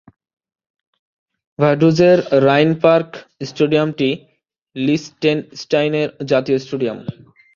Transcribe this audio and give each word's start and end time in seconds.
ভাডুজের 1.59 2.17
রাইনপার্ক 2.47 3.09
স্টেডিয়ামটি 3.49 4.09
লিচটেনস্টাইনের 4.75 6.09
জাতীয় 6.31 6.57
স্টেডিয়াম। 6.59 6.97